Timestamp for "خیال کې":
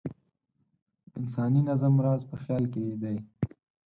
2.41-2.81